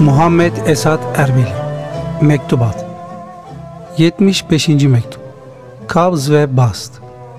Muhammed 0.00 0.52
Esat 0.66 1.00
Erbil 1.16 1.46
Mektubat 2.20 2.86
75. 3.98 4.68
Mektup 4.68 5.20
Kabz 5.88 6.30
ve 6.30 6.56
Bast 6.56 6.92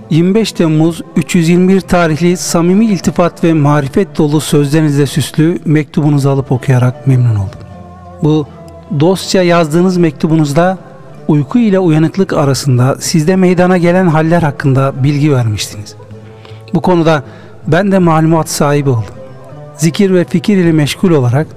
25 0.10 0.52
Temmuz 0.52 1.02
321 1.16 1.82
tarihli 1.82 2.38
samimi 2.38 2.86
iltifat 2.86 3.44
ve 3.44 3.54
marifet 3.54 4.18
dolu 4.18 4.42
sözlerinizle 4.42 5.05
süslü 5.05 5.60
mektubunuzu 5.66 6.29
alıp 6.29 6.52
okuyarak 6.52 7.07
memnun 7.07 7.36
oldum. 7.36 7.60
Bu 8.24 8.47
dostça 9.00 9.43
yazdığınız 9.43 9.98
mektubunuzda 9.98 10.78
uyku 11.28 11.59
ile 11.59 11.80
uyanıklık 11.80 12.34
arasında 12.34 12.96
sizde 13.00 13.36
meydana 13.36 13.78
gelen 13.78 14.07
haller 14.07 14.41
hakkında 14.41 15.04
bilgi 15.04 15.34
vermiştiniz. 15.34 15.96
Bu 16.73 16.82
konuda 16.82 17.23
ben 17.68 17.91
de 17.91 18.00
malumat 18.00 18.50
sahibi 18.50 18.89
oldum. 18.89 19.16
Zikir 19.78 20.14
ve 20.14 20.25
fikir 20.25 20.57
ile 20.57 20.71
meşgul 20.71 21.12
olarak 21.12 21.48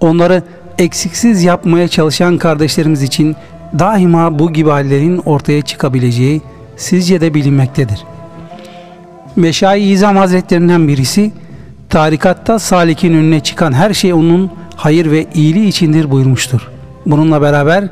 onları 0.00 0.42
eksiksiz 0.78 1.42
yapmaya 1.42 1.88
çalışan 1.88 2.38
kardeşlerimiz 2.38 3.02
için 3.02 3.36
daima 3.78 4.38
bu 4.38 4.52
gibi 4.52 4.70
hallerin 4.70 5.18
ortaya 5.18 5.62
çıkabileceği 5.62 6.42
sizce 6.76 7.20
de 7.20 7.34
bilinmektedir. 7.34 8.04
Meşai 9.36 9.82
İzam 9.82 10.16
Hazretlerinden 10.16 10.88
birisi 10.88 11.32
tarikatta 11.88 12.58
salikin 12.58 13.14
önüne 13.14 13.40
çıkan 13.40 13.72
her 13.72 13.94
şey 13.94 14.12
onun 14.12 14.50
hayır 14.76 15.10
ve 15.10 15.26
iyiliği 15.34 15.68
içindir 15.68 16.10
buyurmuştur. 16.10 16.68
Bununla 17.06 17.42
beraber 17.42 17.88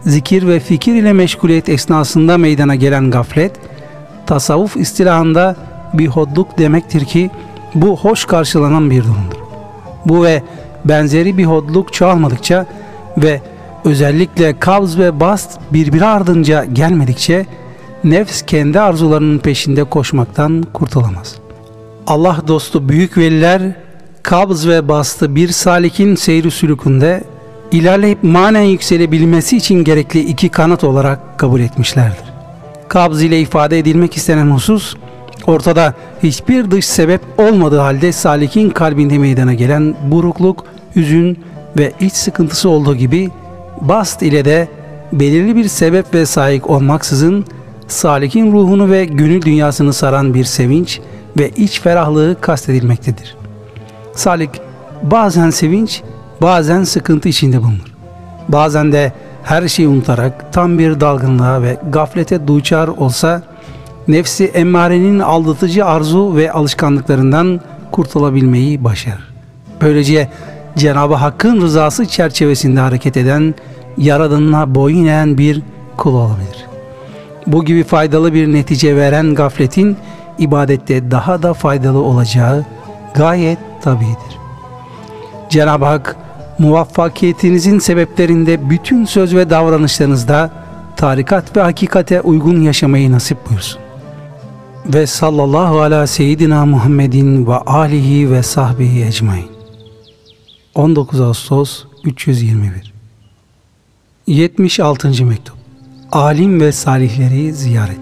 zikir 0.00 0.46
ve 0.46 0.60
fikir 0.60 0.94
ile 0.94 1.12
meşguliyet 1.12 1.68
esnasında 1.68 2.38
meydana 2.38 2.74
gelen 2.74 3.10
gaflet, 3.10 3.52
tasavvuf 4.26 4.76
istilahında 4.76 5.56
bir 5.94 6.06
hodluk 6.06 6.58
demektir 6.58 7.04
ki 7.04 7.30
bu 7.74 7.96
hoş 7.96 8.24
karşılanan 8.24 8.90
bir 8.90 9.04
durumdur. 9.04 9.38
Bu 10.06 10.24
ve 10.24 10.42
benzeri 10.88 11.38
bir 11.38 11.44
hodluk 11.44 11.92
çoğalmadıkça 11.92 12.66
ve 13.16 13.40
özellikle 13.84 14.58
kabz 14.58 14.98
ve 14.98 15.20
bast 15.20 15.60
birbiri 15.72 16.04
ardınca 16.04 16.64
gelmedikçe 16.64 17.46
nefs 18.04 18.42
kendi 18.42 18.80
arzularının 18.80 19.38
peşinde 19.38 19.84
koşmaktan 19.84 20.64
kurtulamaz. 20.72 21.36
Allah 22.06 22.36
dostu 22.48 22.88
büyük 22.88 23.18
veliler 23.18 23.62
kabz 24.22 24.66
ve 24.66 24.88
bastı 24.88 25.34
bir 25.34 25.48
salikin 25.48 26.14
seyri 26.14 26.50
sülükünde 26.50 27.24
ilerleyip 27.72 28.22
manen 28.22 28.62
yükselebilmesi 28.62 29.56
için 29.56 29.84
gerekli 29.84 30.20
iki 30.20 30.48
kanat 30.48 30.84
olarak 30.84 31.38
kabul 31.38 31.60
etmişlerdir. 31.60 32.32
Kabz 32.88 33.22
ile 33.22 33.40
ifade 33.40 33.78
edilmek 33.78 34.16
istenen 34.16 34.50
husus 34.50 34.96
ortada 35.46 35.94
hiçbir 36.22 36.70
dış 36.70 36.86
sebep 36.86 37.20
olmadığı 37.38 37.78
halde 37.78 38.12
salikin 38.12 38.70
kalbinde 38.70 39.18
meydana 39.18 39.54
gelen 39.54 39.94
burukluk, 40.10 40.64
hüzün 40.98 41.38
ve 41.78 41.92
iç 42.00 42.12
sıkıntısı 42.12 42.68
olduğu 42.68 42.96
gibi 42.96 43.30
bast 43.80 44.22
ile 44.22 44.44
de 44.44 44.68
belirli 45.12 45.56
bir 45.56 45.68
sebep 45.68 46.14
ve 46.14 46.26
sahip 46.26 46.70
olmaksızın 46.70 47.44
salikin 47.88 48.52
ruhunu 48.52 48.90
ve 48.90 49.04
gönül 49.04 49.42
dünyasını 49.42 49.92
saran 49.92 50.34
bir 50.34 50.44
sevinç 50.44 51.00
ve 51.38 51.50
iç 51.50 51.80
ferahlığı 51.80 52.36
kastedilmektedir. 52.40 53.36
Salik 54.14 54.50
bazen 55.02 55.50
sevinç, 55.50 56.02
bazen 56.42 56.84
sıkıntı 56.84 57.28
içinde 57.28 57.62
bulunur. 57.62 57.94
Bazen 58.48 58.92
de 58.92 59.12
her 59.44 59.68
şeyi 59.68 59.88
unutarak 59.88 60.52
tam 60.52 60.78
bir 60.78 61.00
dalgınlığa 61.00 61.62
ve 61.62 61.76
gaflete 61.92 62.48
duçar 62.48 62.88
olsa 62.88 63.42
nefsi 64.08 64.44
emmarenin 64.44 65.18
aldatıcı 65.18 65.84
arzu 65.84 66.36
ve 66.36 66.52
alışkanlıklarından 66.52 67.60
kurtulabilmeyi 67.92 68.84
başarır. 68.84 69.28
Böylece 69.80 70.28
Cenab-ı 70.78 71.14
Hakk'ın 71.14 71.60
rızası 71.60 72.06
çerçevesinde 72.06 72.80
hareket 72.80 73.16
eden, 73.16 73.54
yaradanına 73.96 74.74
boyun 74.74 75.06
eğen 75.06 75.38
bir 75.38 75.62
kul 75.96 76.14
olabilir. 76.14 76.66
Bu 77.46 77.64
gibi 77.64 77.84
faydalı 77.84 78.34
bir 78.34 78.52
netice 78.52 78.96
veren 78.96 79.34
gafletin 79.34 79.96
ibadette 80.38 81.10
daha 81.10 81.42
da 81.42 81.54
faydalı 81.54 82.02
olacağı 82.02 82.64
gayet 83.14 83.58
tabidir. 83.82 84.38
Cenab-ı 85.48 85.84
Hak 85.84 86.16
muvaffakiyetinizin 86.58 87.78
sebeplerinde 87.78 88.70
bütün 88.70 89.04
söz 89.04 89.34
ve 89.34 89.50
davranışlarınızda 89.50 90.50
tarikat 90.96 91.56
ve 91.56 91.60
hakikate 91.60 92.20
uygun 92.20 92.62
yaşamayı 92.62 93.12
nasip 93.12 93.38
buyursun. 93.48 93.80
Ve 94.86 95.06
sallallahu 95.06 95.80
ala 95.80 96.06
seyyidina 96.06 96.66
Muhammedin 96.66 97.46
ve 97.46 97.54
alihi 97.54 98.32
ve 98.32 98.42
sahbihi 98.42 99.04
ecmain. 99.04 99.57
19 100.78 101.20
Ağustos 101.20 101.84
321 102.04 102.92
76. 104.26 105.24
Mektup 105.24 105.54
Alim 106.12 106.60
ve 106.60 106.72
salihleri 106.72 107.52
ziyaret 107.52 108.00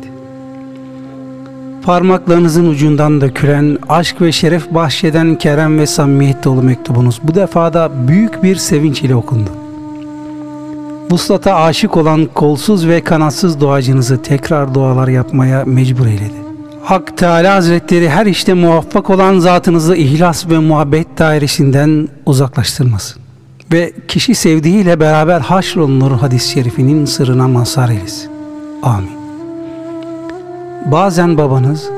Parmaklarınızın 1.82 2.66
ucundan 2.66 3.20
dökülen, 3.20 3.78
aşk 3.88 4.20
ve 4.20 4.32
şeref 4.32 4.74
bahşeden 4.74 5.38
kerem 5.38 5.78
ve 5.78 5.86
samimiyet 5.86 6.44
dolu 6.44 6.62
mektubunuz 6.62 7.20
bu 7.22 7.34
defada 7.34 8.08
büyük 8.08 8.42
bir 8.42 8.56
sevinç 8.56 9.02
ile 9.02 9.14
okundu. 9.14 9.50
Vuslata 11.10 11.54
aşık 11.54 11.96
olan 11.96 12.26
kolsuz 12.34 12.86
ve 12.88 13.00
kanatsız 13.00 13.60
doğacınızı 13.60 14.22
tekrar 14.22 14.74
dualar 14.74 15.08
yapmaya 15.08 15.64
mecbur 15.64 16.06
eyledi. 16.06 16.45
Hak 16.86 17.16
Teala 17.16 17.54
Hazretleri 17.54 18.10
her 18.10 18.26
işte 18.26 18.54
muvaffak 18.54 19.10
olan 19.10 19.38
zatınızı 19.38 19.96
ihlas 19.96 20.48
ve 20.48 20.58
muhabbet 20.58 21.18
dairesinden 21.18 22.08
uzaklaştırmasın. 22.26 23.22
Ve 23.72 23.92
kişi 24.08 24.34
sevdiğiyle 24.34 25.00
beraber 25.00 25.40
haşrolunur 25.40 26.10
hadis-i 26.10 26.50
şerifinin 26.50 27.04
sırrına 27.04 27.48
mazhar 27.48 27.88
eylesin. 27.88 28.30
Amin. 28.82 29.10
Bazen 30.92 31.38
babanız, 31.38 31.88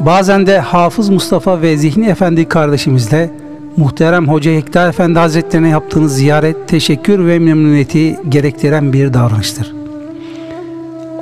bazen 0.00 0.46
de 0.46 0.60
Hafız 0.60 1.08
Mustafa 1.08 1.62
ve 1.62 1.76
Zihni 1.76 2.06
Efendi 2.06 2.48
kardeşimizle 2.48 3.30
muhterem 3.76 4.28
Hoca 4.28 4.50
Yekta 4.50 4.88
Efendi 4.88 5.18
Hazretlerine 5.18 5.68
yaptığınız 5.68 6.16
ziyaret 6.16 6.68
teşekkür 6.68 7.26
ve 7.26 7.38
memnuniyeti 7.38 8.20
gerektiren 8.28 8.92
bir 8.92 9.14
davranıştır. 9.14 9.83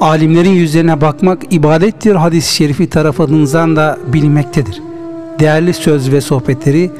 Alimlerin 0.02 0.50
yüzlerine 0.50 1.00
bakmak 1.00 1.38
ibadettir 1.50 2.14
hadis-i 2.14 2.54
şerifi 2.54 2.90
tarafınızdan 2.90 3.76
da 3.76 3.98
bilinmektedir. 4.12 4.82
Değerli 5.40 5.74
söz 5.74 6.12
ve 6.12 6.20
sohbetleri 6.20 6.90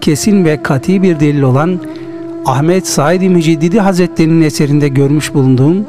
kesin 0.00 0.44
ve 0.44 0.62
kati 0.62 1.02
bir 1.02 1.20
delil 1.20 1.42
olan 1.42 1.80
Ahmet 2.46 2.88
Said-i 2.88 3.28
Müceddidi 3.28 3.80
Hazretleri'nin 3.80 4.42
eserinde 4.42 4.88
görmüş 4.88 5.34
bulunduğum 5.34 5.86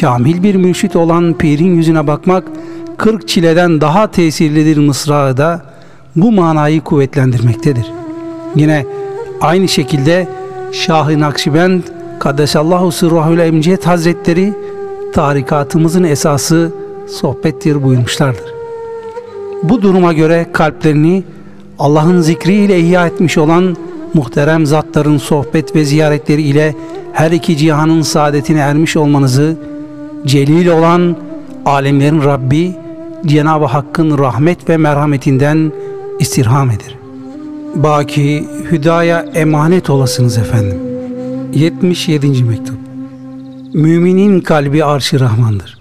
kamil 0.00 0.42
bir 0.42 0.54
mürşit 0.54 0.96
olan 0.96 1.34
pirin 1.34 1.74
yüzüne 1.74 2.06
bakmak 2.06 2.44
kırk 2.96 3.28
çileden 3.28 3.80
daha 3.80 4.10
tesirlidir 4.10 4.76
mısrağı 4.76 5.36
da 5.36 5.62
bu 6.16 6.32
manayı 6.32 6.80
kuvvetlendirmektedir. 6.80 7.86
Yine 8.56 8.86
aynı 9.40 9.68
şekilde 9.68 10.28
Şah-ı 10.72 11.20
Nakşibend 11.20 11.82
Kaddesallahu 12.18 12.92
Sırrahül 12.92 13.38
Emciyet 13.38 13.86
Hazretleri 13.86 14.52
tarikatımızın 15.12 16.04
esası 16.04 16.72
sohbettir 17.08 17.82
buyurmuşlardır. 17.82 18.54
Bu 19.62 19.82
duruma 19.82 20.12
göre 20.12 20.46
kalplerini 20.52 21.24
Allah'ın 21.78 22.20
zikriyle 22.20 22.80
ihya 22.80 23.06
etmiş 23.06 23.38
olan 23.38 23.76
muhterem 24.14 24.66
zatların 24.66 25.18
sohbet 25.18 25.76
ve 25.76 25.84
ziyaretleri 25.84 26.42
ile 26.42 26.74
her 27.12 27.30
iki 27.30 27.56
cihanın 27.56 28.02
saadetine 28.02 28.58
ermiş 28.58 28.96
olmanızı 28.96 29.56
celil 30.26 30.66
olan 30.66 31.16
alemlerin 31.66 32.22
Rabbi 32.22 32.76
Cenab-ı 33.26 33.64
Hakk'ın 33.64 34.18
rahmet 34.18 34.68
ve 34.68 34.76
merhametinden 34.76 35.72
istirham 36.18 36.70
eder. 36.70 36.98
Baki 37.74 38.48
hüdaya 38.70 39.24
emanet 39.34 39.90
olasınız 39.90 40.38
efendim. 40.38 40.78
77. 41.54 42.44
Mektup 42.44 42.87
Müminin 43.74 44.40
kalbi 44.40 44.84
arşı 44.84 45.20
Rahman'dır. 45.20 45.78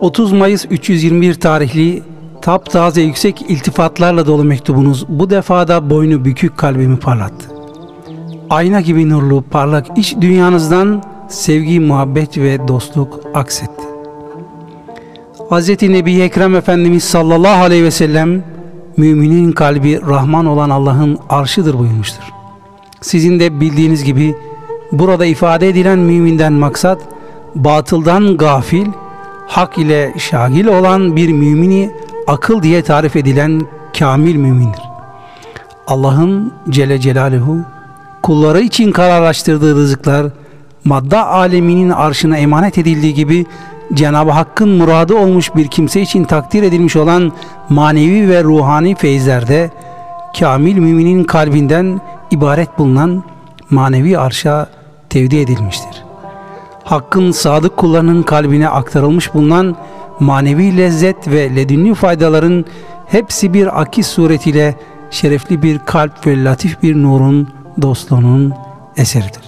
30 0.00 0.32
Mayıs 0.32 0.66
321 0.70 1.34
tarihli 1.34 2.02
taptaze 2.42 3.02
yüksek 3.02 3.42
iltifatlarla 3.48 4.26
dolu 4.26 4.44
mektubunuz 4.44 5.08
bu 5.08 5.30
defada 5.30 5.90
boynu 5.90 6.24
bükük 6.24 6.56
kalbimi 6.56 6.98
parlattı. 6.98 7.48
Ayna 8.50 8.80
gibi 8.80 9.08
nurlu 9.08 9.44
parlak 9.50 9.98
iç 9.98 10.16
dünyanızdan 10.20 11.02
sevgi, 11.28 11.80
muhabbet 11.80 12.38
ve 12.38 12.68
dostluk 12.68 13.20
aksetti. 13.34 13.84
Hz. 15.50 15.82
Nebi 15.82 16.20
Ekrem 16.20 16.54
Efendimiz 16.54 17.04
sallallahu 17.04 17.62
aleyhi 17.62 17.84
ve 17.84 17.90
sellem 17.90 18.44
müminin 18.96 19.52
kalbi 19.52 20.00
Rahman 20.08 20.46
olan 20.46 20.70
Allah'ın 20.70 21.18
arşıdır 21.28 21.78
buyurmuştur. 21.78 22.24
Sizin 23.00 23.40
de 23.40 23.60
bildiğiniz 23.60 24.04
gibi 24.04 24.34
burada 24.92 25.26
ifade 25.26 25.68
edilen 25.68 25.98
müminden 25.98 26.52
maksat 26.52 26.98
batıldan 27.54 28.36
gafil, 28.36 28.86
hak 29.46 29.78
ile 29.78 30.14
şagil 30.18 30.66
olan 30.66 31.16
bir 31.16 31.32
mümini 31.32 31.90
akıl 32.26 32.62
diye 32.62 32.82
tarif 32.82 33.16
edilen 33.16 33.62
kamil 33.98 34.36
mümindir. 34.36 34.82
Allah'ın 35.86 36.52
Celle 36.70 36.98
Celaluhu 36.98 37.58
kulları 38.22 38.60
için 38.60 38.92
kararlaştırdığı 38.92 39.74
rızıklar 39.74 40.26
madde 40.84 41.18
aleminin 41.18 41.90
arşına 41.90 42.36
emanet 42.36 42.78
edildiği 42.78 43.14
gibi 43.14 43.46
Cenab-ı 43.94 44.30
Hakk'ın 44.30 44.68
muradı 44.68 45.14
olmuş 45.14 45.56
bir 45.56 45.68
kimse 45.68 46.00
için 46.00 46.24
takdir 46.24 46.62
edilmiş 46.62 46.96
olan 46.96 47.32
manevi 47.68 48.28
ve 48.28 48.44
ruhani 48.44 48.94
feyizlerde 48.94 49.70
kamil 50.38 50.76
müminin 50.78 51.24
kalbinden 51.24 52.00
ibaret 52.30 52.78
bulunan 52.78 53.24
manevi 53.70 54.18
arşa 54.18 54.66
tevdi 55.10 55.36
edilmiştir. 55.36 56.04
Hakk'ın 56.84 57.30
sadık 57.30 57.76
kullarının 57.76 58.22
kalbine 58.22 58.68
aktarılmış 58.68 59.34
bulunan 59.34 59.76
manevi 60.20 60.76
lezzet 60.76 61.28
ve 61.28 61.56
ledünlü 61.56 61.94
faydaların 61.94 62.64
hepsi 63.06 63.54
bir 63.54 63.80
akis 63.80 64.06
suretiyle 64.06 64.74
şerefli 65.10 65.62
bir 65.62 65.78
kalp 65.78 66.26
ve 66.26 66.44
latif 66.44 66.82
bir 66.82 67.02
nurun 67.02 67.48
dostluğunun 67.82 68.54
eseridir. 68.96 69.42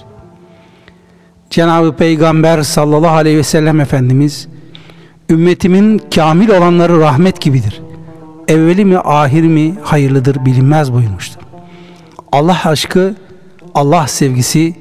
Cenab-ı 1.51 1.97
Peygamber 1.97 2.62
sallallahu 2.62 3.15
aleyhi 3.15 3.39
ve 3.39 3.43
sellem 3.43 3.81
Efendimiz 3.81 4.49
ümmetimin 5.31 6.03
kamil 6.15 6.49
olanları 6.49 7.01
rahmet 7.01 7.41
gibidir. 7.41 7.83
Evveli 8.49 8.85
mi 8.85 8.99
ahir 8.99 9.43
mi 9.43 9.75
hayırlıdır 9.83 10.45
bilinmez 10.45 10.93
buyurmuştur. 10.93 11.41
Allah 12.33 12.61
aşkı, 12.65 13.15
Allah 13.75 14.07
sevgisi 14.07 14.75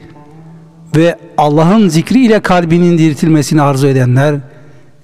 ve 0.95 1.15
Allah'ın 1.37 1.87
zikriyle 1.87 2.39
kalbinin 2.39 2.97
diriltilmesini 2.97 3.61
arzu 3.61 3.87
edenler 3.87 4.35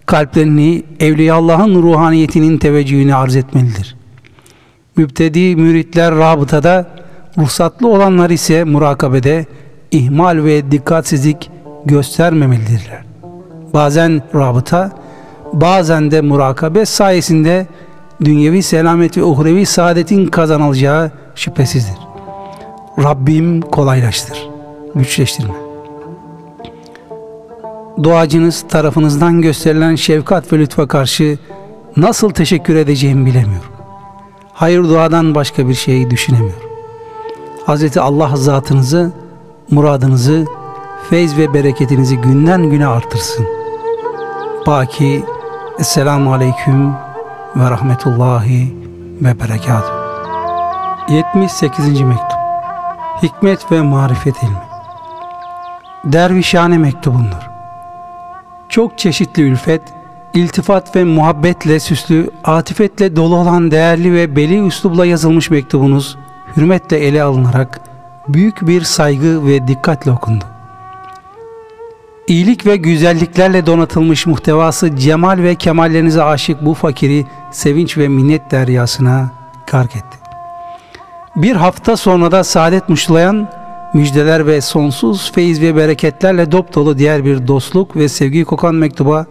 kalplerini 0.06 0.84
Evliya 1.00 1.36
Allah'ın 1.36 1.84
ruhaniyetinin 1.84 2.58
teveccühüne 2.58 3.16
arz 3.16 3.36
etmelidir. 3.36 3.96
Mübtedi 4.98 5.56
müritler 5.56 6.16
rabıtada, 6.16 6.86
ruhsatlı 7.38 7.88
olanlar 7.88 8.30
ise 8.30 8.64
murakabede 8.64 9.46
ihmal 9.92 10.44
ve 10.44 10.72
dikkatsizlik 10.72 11.52
göstermemelidirler. 11.86 13.04
Bazen 13.74 14.22
rabıta, 14.36 14.92
bazen 15.54 16.12
de 16.12 16.22
murakabe 16.22 16.86
sayesinde 16.86 17.68
dünyevi 18.26 18.64
selamet 18.64 19.18
ve 19.18 19.24
uhrevi 19.24 19.66
saadetin 19.66 20.28
kazanılacağı 20.28 21.12
şüphesizdir. 21.36 21.98
Rabbim 23.04 23.62
kolaylaştır, 23.62 24.50
güçleştirme. 24.96 25.65
Duacınız 28.04 28.66
tarafınızdan 28.70 29.42
gösterilen 29.42 29.96
şefkat 29.96 30.54
ve 30.54 30.60
lütfa 30.60 30.88
karşı 30.88 31.38
nasıl 31.98 32.30
teşekkür 32.30 32.76
edeceğimi 32.76 33.26
bilemiyorum. 33.26 33.72
Hayır 34.54 34.84
duadan 34.84 35.36
başka 35.36 35.68
bir 35.68 35.74
şeyi 35.74 36.10
düşünemiyorum. 36.10 36.70
Hazreti 37.66 38.02
Allah 38.02 38.36
zatınızı, 38.36 39.12
muradınızı, 39.72 40.46
feyz 41.10 41.38
ve 41.38 41.54
bereketinizi 41.54 42.18
günden 42.18 42.70
güne 42.70 42.88
artırsın. 42.88 43.46
Baki, 44.68 45.24
Esselamu 45.80 46.34
Aleyküm 46.34 46.92
ve 47.56 47.70
Rahmetullahi 47.70 48.76
ve 49.22 49.40
Berekatuhu. 49.40 50.06
78. 51.10 52.02
Mektup 52.02 52.40
Hikmet 53.24 53.72
ve 53.72 53.82
Marifet 53.82 54.44
ilmi 54.44 54.58
Dervişhane 56.06 56.78
mektubundur. 56.78 57.55
Çok 58.76 58.98
çeşitli 58.98 59.44
ülfet, 59.44 59.82
iltifat 60.34 60.96
ve 60.96 61.04
muhabbetle 61.04 61.80
süslü, 61.80 62.30
atifetle 62.44 63.16
dolu 63.16 63.36
olan 63.36 63.72
değerli 63.72 64.14
ve 64.14 64.36
beli 64.36 64.68
üslubla 64.68 65.06
yazılmış 65.06 65.50
mektubunuz 65.50 66.18
hürmetle 66.58 66.98
ele 66.98 67.24
alınarak 67.24 67.80
büyük 68.28 68.68
bir 68.68 68.82
saygı 68.82 69.48
ve 69.48 69.68
dikkatle 69.68 70.12
okundu. 70.12 70.44
İyilik 72.28 72.66
ve 72.66 72.78
güzelliklerle 72.78 73.66
donatılmış 73.66 74.26
muhtevası 74.26 74.96
cemal 74.96 75.38
ve 75.38 75.56
kemallerinize 75.56 76.24
aşık 76.24 76.66
bu 76.66 76.74
fakiri 76.74 77.26
sevinç 77.52 77.98
ve 77.98 78.08
minnet 78.08 78.52
deryasına 78.52 79.32
gark 79.72 79.96
etti. 79.96 80.18
Bir 81.36 81.56
hafta 81.56 81.98
sonra 81.98 82.32
da 82.32 82.44
saadet 82.44 82.90
muşlayan 82.90 83.50
müjdeler 83.96 84.48
ve 84.48 84.62
sonsuz 84.62 85.32
feyiz 85.32 85.62
ve 85.62 85.76
bereketlerle 85.76 86.52
dop 86.52 86.76
dolu 86.76 86.98
diğer 86.98 87.26
bir 87.26 87.48
dostluk 87.48 87.96
ve 87.96 88.10
sevgi 88.10 88.44
kokan 88.44 88.76
mektuba 88.76 89.26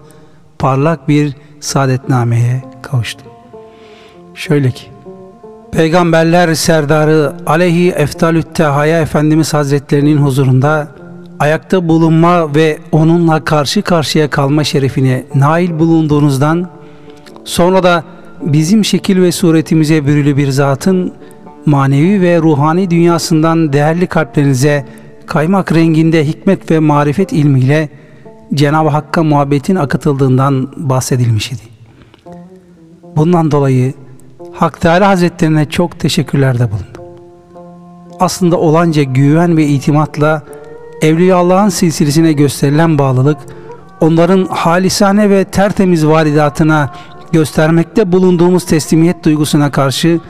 parlak 0.58 1.08
bir 1.08 1.32
saadetnameye 1.60 2.62
kavuştu. 2.82 3.24
Şöyle 4.34 4.70
ki, 4.70 4.84
Peygamberler 5.72 6.54
Serdarı 6.54 7.32
Aleyhi 7.46 7.90
Eftalüt 7.90 8.54
Tehaya 8.54 9.00
Efendimiz 9.00 9.54
Hazretlerinin 9.54 10.16
huzurunda 10.16 10.88
ayakta 11.38 11.88
bulunma 11.88 12.54
ve 12.54 12.78
onunla 12.92 13.44
karşı 13.44 13.82
karşıya 13.82 14.30
kalma 14.30 14.64
şerefine 14.64 15.24
nail 15.34 15.78
bulunduğunuzdan 15.78 16.70
sonra 17.44 17.82
da 17.82 18.04
bizim 18.42 18.84
şekil 18.84 19.22
ve 19.22 19.32
suretimize 19.32 20.06
bürülü 20.06 20.36
bir 20.36 20.48
zatın 20.48 21.12
manevi 21.66 22.20
ve 22.20 22.38
ruhani 22.38 22.90
dünyasından 22.90 23.72
değerli 23.72 24.06
kalplerinize 24.06 24.84
kaymak 25.26 25.72
renginde 25.72 26.26
hikmet 26.26 26.70
ve 26.70 26.78
marifet 26.78 27.32
ilmiyle 27.32 27.88
Cenab-ı 28.54 28.88
Hakk'a 28.88 29.22
muhabbetin 29.22 29.76
akıtıldığından 29.76 30.68
bahsedilmiş 30.76 31.52
idi. 31.52 31.62
Bundan 33.16 33.50
dolayı 33.50 33.94
Hak 34.52 34.80
Teala 34.80 35.08
Hazretlerine 35.08 35.64
çok 35.64 36.00
teşekkürlerde 36.00 36.70
bulundum. 36.70 37.04
Aslında 38.20 38.56
olanca 38.56 39.02
güven 39.02 39.56
ve 39.56 39.66
itimatla 39.66 40.42
Evliya 41.02 41.36
Allah'ın 41.36 41.68
silsilesine 41.68 42.32
gösterilen 42.32 42.98
bağlılık, 42.98 43.38
onların 44.00 44.44
halisane 44.44 45.30
ve 45.30 45.44
tertemiz 45.44 46.06
varidatına 46.06 46.92
göstermekte 47.32 48.12
bulunduğumuz 48.12 48.64
teslimiyet 48.64 49.24
duygusuna 49.24 49.70
karşı 49.70 50.20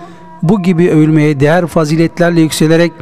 bu 0.45 0.63
gibi 0.63 0.91
övülmeye 0.91 1.41
değer 1.41 1.67
faziletlerle 1.67 2.41
yükselerek 2.41 2.93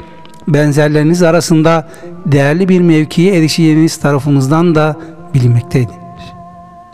benzerleriniz 0.49 1.23
arasında 1.23 1.89
değerli 2.27 2.69
bir 2.69 2.81
mevkiye 2.81 3.35
erişeceğiniz 3.37 3.97
tarafımızdan 3.97 4.75
da 4.75 4.97
bilinmekteydi. 5.35 5.93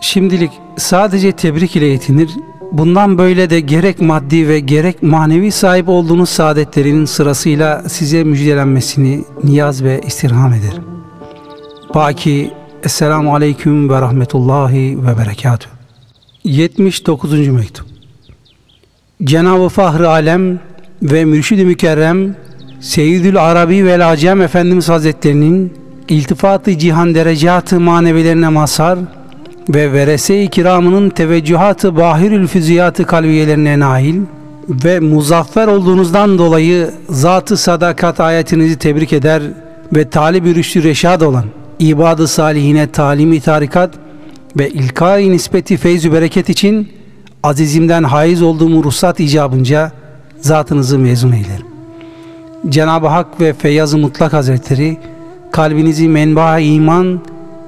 Şimdilik 0.01 0.51
sadece 0.77 1.33
tebrik 1.33 1.77
ile 1.77 1.87
yetinir, 1.87 2.31
bundan 2.73 3.19
böyle 3.19 3.51
de 3.51 3.61
gerek 3.61 4.01
maddi 4.01 4.49
ve 4.49 4.61
gerek 4.61 5.03
manevi 5.03 5.53
sahip 5.53 5.89
olduğunuz 5.89 6.29
saadetlerin 6.29 7.05
sırasıyla 7.05 7.83
size 7.89 8.25
müjdelenmesini 8.25 9.25
niyaz 9.45 9.83
ve 9.83 10.01
istirham 10.07 10.53
ederim. 10.53 10.85
Baki 11.95 12.51
Esselamu 12.83 13.35
Aleyküm 13.35 13.91
ve 13.91 14.01
Rahmetullahi 14.01 15.07
ve 15.07 15.19
Berekatuhu. 15.19 15.73
79. 16.45 17.49
Mektup 17.49 17.88
Cenab-ı 19.25 19.69
Fahri 19.69 20.07
Alem 20.07 20.61
ve 21.03 21.25
Mürşid-i 21.25 21.65
Mükerrem 21.65 22.37
Seyyidül 22.81 23.43
Arabi 23.43 23.85
ve 23.85 24.05
Acem 24.05 24.41
Efendimiz 24.43 24.89
Hazretlerinin 24.89 25.73
iltifatı 26.09 26.79
cihan 26.79 27.15
derecatı 27.15 27.81
manevilerine 27.81 28.49
mazhar 28.49 28.99
ve 29.69 29.93
verese-i 29.93 30.49
kiramının 30.49 31.11
teveccühatı 31.11 31.97
bahirül 31.97 32.47
füziyatı 32.47 33.07
kalbiyelerine 33.07 33.79
nail 33.79 34.21
ve 34.69 35.01
muzaffer 35.01 35.67
olduğunuzdan 35.67 36.39
dolayı 36.39 36.91
zatı 37.09 37.57
sadakat 37.57 38.21
ayetinizi 38.21 38.79
tebrik 38.79 39.13
eder 39.13 39.43
ve 39.95 40.11
talib-i 40.11 40.55
rüştü 40.55 40.83
reşad 40.83 41.21
olan 41.21 41.45
ibadı 41.79 42.29
salihine 42.29 42.87
talimi 42.87 43.41
tarikat 43.41 43.91
ve 44.59 44.71
ilkai 44.71 45.33
nispeti 45.33 45.77
feyzü 45.77 46.13
bereket 46.13 46.49
için 46.49 46.98
azizimden 47.43 48.03
haiz 48.03 48.43
olduğum 48.43 48.85
ruhsat 48.85 49.21
icabınca 49.21 49.93
zatınızı 50.41 50.99
mezun 50.99 51.33
eylerim. 51.33 51.67
Cenab-ı 52.69 53.07
Hak 53.07 53.41
ve 53.41 53.53
Feyyaz-ı 53.53 53.99
Mutlak 53.99 54.33
Hazretleri 54.33 54.99
kalbinizi 55.53 56.09
menba 56.09 56.59
iman 56.59 57.21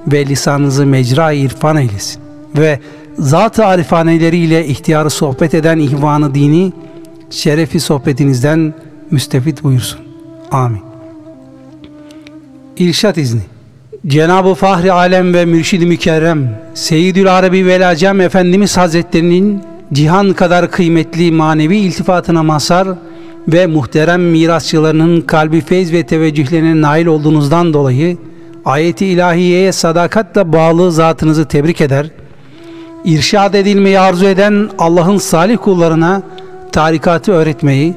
ve 0.07 0.27
lisanınızı 0.27 0.87
mecra 0.87 1.33
irfan 1.33 1.77
eylesin 1.77 2.23
ve 2.57 2.81
zat-ı 3.19 3.67
arifaneleriyle 3.67 4.67
ihtiyarı 4.67 5.11
sohbet 5.11 5.55
eden 5.55 5.79
ihvanı 5.79 6.35
dini 6.35 6.73
şerefi 7.31 7.81
sohbetinizden 7.81 8.75
müstefit 9.11 9.65
buyursun. 9.65 10.01
Amin. 10.51 10.83
İrşat 12.77 13.19
izni 13.19 13.43
Cenab-ı 14.07 14.55
Fahri 14.55 14.93
Alem 14.93 15.35
ve 15.35 15.45
Mürşid-i 15.45 15.87
Mükerrem 15.87 16.49
Seyyidül 16.75 17.39
Arabi 17.39 17.67
Velacem 17.67 18.21
Efendimiz 18.21 18.77
Hazretlerinin 18.77 19.63
cihan 19.93 20.33
kadar 20.33 20.71
kıymetli 20.71 21.33
manevi 21.33 21.77
iltifatına 21.77 22.43
mazhar 22.43 22.89
ve 23.49 23.67
muhterem 23.67 24.23
mirasçılarının 24.23 25.21
kalbi 25.21 25.61
feyz 25.61 25.93
ve 25.93 26.07
teveccühlerine 26.07 26.81
nail 26.81 27.07
olduğunuzdan 27.07 27.75
dolayı 27.75 28.17
ayeti 28.65 29.07
ilahiyeye 29.07 29.73
sadakatle 29.73 30.53
bağlı 30.53 30.93
zatınızı 30.93 31.45
tebrik 31.45 31.81
eder, 31.81 32.07
irşad 33.05 33.55
edilmeyi 33.55 34.01
arzu 34.01 34.27
eden 34.27 34.69
Allah'ın 34.79 35.19
salih 35.19 35.59
kullarına 35.59 36.23
tarikatı 36.73 37.33
öğretmeyi, 37.33 37.95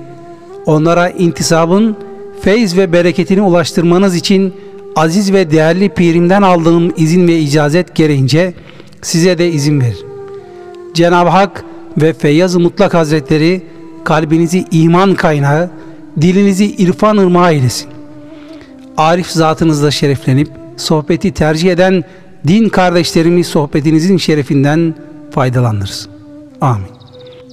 onlara 0.65 1.09
intisabın 1.09 1.95
feyz 2.41 2.77
ve 2.77 2.93
bereketini 2.93 3.41
ulaştırmanız 3.41 4.15
için 4.15 4.53
aziz 4.95 5.33
ve 5.33 5.51
değerli 5.51 5.89
pirimden 5.89 6.41
aldığım 6.41 6.93
izin 6.97 7.27
ve 7.27 7.39
icazet 7.39 7.95
gereğince 7.95 8.53
size 9.01 9.37
de 9.37 9.51
izin 9.51 9.81
verir. 9.81 10.05
Cenab-ı 10.93 11.29
Hak 11.29 11.65
ve 11.97 12.13
Feyyaz-ı 12.13 12.59
Mutlak 12.59 12.93
Hazretleri 12.93 13.63
kalbinizi 14.03 14.65
iman 14.71 15.15
kaynağı, 15.15 15.69
dilinizi 16.21 16.65
irfan 16.65 17.17
ırmağı 17.17 17.53
eylesin. 17.53 17.89
Arif 18.97 19.27
zatınızla 19.27 19.91
şereflenip 19.91 20.49
sohbeti 20.77 21.31
tercih 21.31 21.71
eden 21.71 22.03
din 22.47 22.69
kardeşlerimiz 22.69 23.47
sohbetinizin 23.47 24.17
şerefinden 24.17 24.95
faydalanırız. 25.31 26.09
Amin. 26.61 26.87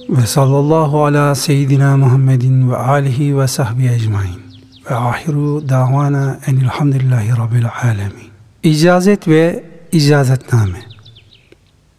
Ve 0.09 0.25
sallallahu 0.25 1.05
ala 1.05 1.35
seyyidina 1.35 1.97
Muhammedin 1.97 2.71
ve 2.71 2.75
alihi 2.75 3.39
ve 3.39 3.47
sahbihi 3.47 3.93
ecmain. 3.93 4.50
Ve 4.89 4.95
ahiru 4.95 5.69
davana 5.69 6.39
enilhamdülillahi 6.47 7.29
rabbil 7.29 7.65
alemin. 7.83 8.31
İcazet 8.63 9.27
ve 9.27 9.63
icazetname. 9.91 10.77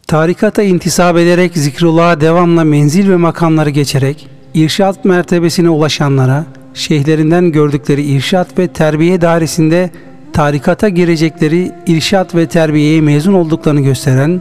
Tarikata 0.06 0.62
intisap 0.62 1.16
ederek 1.16 1.52
zikrullah'a 1.54 2.20
devamla 2.20 2.64
menzil 2.64 3.10
ve 3.10 3.16
makamları 3.16 3.70
geçerek 3.70 4.28
irşat 4.54 5.04
mertebesine 5.04 5.68
ulaşanlara 5.68 6.44
şeyhlerinden 6.74 7.52
gördükleri 7.52 8.02
irşat 8.02 8.58
ve 8.58 8.68
terbiye 8.68 9.20
dairesinde 9.20 9.90
tarikata 10.32 10.88
girecekleri 10.88 11.72
irşat 11.86 12.34
ve 12.34 12.46
terbiyeye 12.46 13.00
mezun 13.00 13.32
olduklarını 13.32 13.80
gösteren 13.80 14.40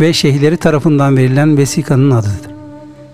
ve 0.00 0.12
şeyhleri 0.12 0.56
tarafından 0.56 1.16
verilen 1.16 1.56
vesikanın 1.56 2.10
adıdır. 2.10 2.50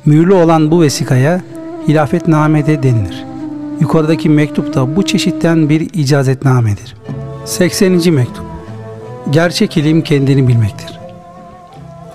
Mühürlü 0.04 0.32
olan 0.32 0.70
bu 0.70 0.82
vesikaya 0.82 1.40
hilafetname 1.88 2.66
de 2.66 2.82
denilir. 2.82 3.35
Yukarıdaki 3.80 4.28
mektup 4.28 4.74
da 4.74 4.96
bu 4.96 5.02
çeşitten 5.02 5.68
bir 5.68 5.80
icazetnamedir. 5.80 6.96
80. 7.44 7.92
mektup 7.92 8.44
Gerçek 9.30 9.76
ilim 9.76 10.02
kendini 10.02 10.48
bilmektir. 10.48 10.98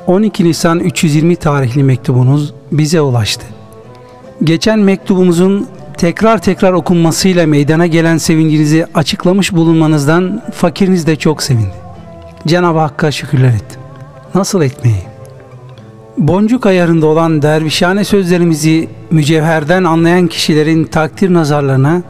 12 0.08 0.44
Nisan 0.46 0.80
320 0.80 1.36
tarihli 1.36 1.84
mektubunuz 1.84 2.54
bize 2.72 3.02
ulaştı. 3.02 3.46
Geçen 4.44 4.80
mektubumuzun 4.80 5.68
tekrar 5.98 6.42
tekrar 6.42 6.74
okunmasıyla 6.74 7.48
meydana 7.48 7.88
gelen 7.88 8.18
sevincinizi 8.18 8.86
açıklamış 8.94 9.54
bulunmanızdan 9.54 10.44
fakiriniz 10.54 11.08
de 11.08 11.16
çok 11.16 11.44
sevindi. 11.44 11.74
Cenab-ı 12.48 12.80
Hakk'a 12.80 13.12
şükürler 13.12 13.50
ettim. 13.50 13.82
Nasıl 14.36 14.62
etmeyi? 14.62 15.11
Boncuk 16.18 16.66
ayarında 16.66 17.08
olan 17.08 17.42
dervişhane 17.42 18.04
sözlerimizi 18.04 18.90
mücevherden 19.12 19.84
anlayan 19.84 20.28
kişilerin 20.28 20.84
takdir 20.84 21.34
nazarlarına 21.34 22.02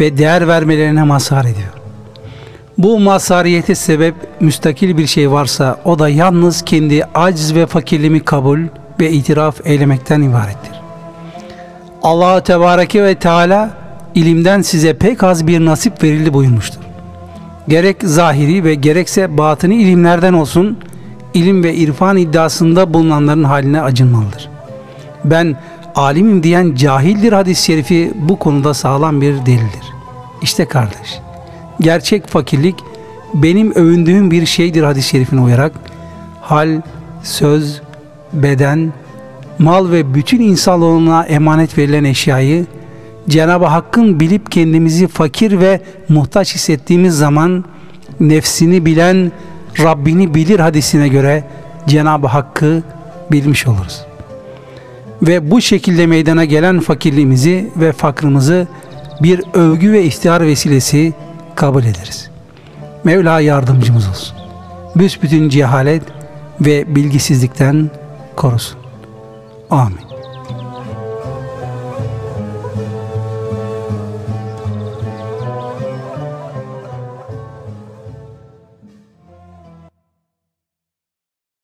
ve 0.00 0.18
değer 0.18 0.48
vermelerine 0.48 1.02
mazhar 1.02 1.44
ediyor. 1.44 1.72
Bu 2.78 3.00
mazhariyete 3.00 3.74
sebep 3.74 4.14
müstakil 4.40 4.98
bir 4.98 5.06
şey 5.06 5.30
varsa 5.30 5.80
o 5.84 5.98
da 5.98 6.08
yalnız 6.08 6.62
kendi 6.62 7.04
aciz 7.14 7.54
ve 7.54 7.66
fakirliğimi 7.66 8.20
kabul 8.20 8.60
ve 9.00 9.10
itiraf 9.10 9.60
eylemekten 9.64 10.22
ibarettir. 10.22 10.80
Allah 12.02 12.42
Tebareke 12.42 13.04
ve 13.04 13.14
Teala 13.14 13.70
ilimden 14.14 14.62
size 14.62 14.94
pek 14.94 15.22
az 15.22 15.46
bir 15.46 15.64
nasip 15.64 16.02
verildi 16.02 16.34
buyurmuştur. 16.34 16.80
Gerek 17.68 17.96
zahiri 18.02 18.64
ve 18.64 18.74
gerekse 18.74 19.38
batını 19.38 19.74
ilimlerden 19.74 20.32
olsun, 20.32 20.78
ilim 21.34 21.64
ve 21.64 21.74
irfan 21.74 22.16
iddiasında 22.16 22.94
bulunanların 22.94 23.44
haline 23.44 23.82
acınmalıdır. 23.82 24.50
Ben 25.24 25.56
alimim 25.94 26.42
diyen 26.42 26.74
cahildir 26.74 27.32
hadis-i 27.32 27.64
şerifi 27.64 28.12
bu 28.14 28.38
konuda 28.38 28.74
sağlam 28.74 29.20
bir 29.20 29.46
delildir. 29.46 29.94
İşte 30.42 30.64
kardeş, 30.64 31.20
gerçek 31.80 32.26
fakirlik 32.26 32.74
benim 33.34 33.72
övündüğüm 33.72 34.30
bir 34.30 34.46
şeydir 34.46 34.82
hadis-i 34.82 35.08
şerifine 35.08 35.40
uyarak 35.40 35.72
hal, 36.40 36.80
söz, 37.22 37.82
beden, 38.32 38.92
mal 39.58 39.90
ve 39.90 40.14
bütün 40.14 40.40
insanoğluna 40.40 41.24
emanet 41.24 41.78
verilen 41.78 42.04
eşyayı 42.04 42.66
Cenab-ı 43.28 43.64
Hakk'ın 43.64 44.20
bilip 44.20 44.50
kendimizi 44.50 45.08
fakir 45.08 45.60
ve 45.60 45.80
muhtaç 46.08 46.54
hissettiğimiz 46.54 47.18
zaman 47.18 47.64
nefsini 48.20 48.86
bilen 48.86 49.32
Rabbini 49.82 50.34
bilir 50.34 50.60
hadisine 50.60 51.08
göre 51.08 51.44
Cenab-ı 51.86 52.26
Hakk'ı 52.26 52.82
bilmiş 53.32 53.66
oluruz. 53.66 54.04
Ve 55.22 55.50
bu 55.50 55.60
şekilde 55.60 56.06
meydana 56.06 56.44
gelen 56.44 56.80
fakirliğimizi 56.80 57.70
ve 57.76 57.92
fakrımızı 57.92 58.66
bir 59.22 59.42
övgü 59.54 59.92
ve 59.92 60.04
ihtiyar 60.04 60.40
vesilesi 60.40 61.12
kabul 61.54 61.82
ederiz. 61.84 62.30
Mevla 63.04 63.40
yardımcımız 63.40 64.08
olsun. 64.08 64.36
Büsbütün 64.96 65.48
cehalet 65.48 66.02
ve 66.60 66.94
bilgisizlikten 66.94 67.90
korusun. 68.36 68.78
Amin. 69.70 70.03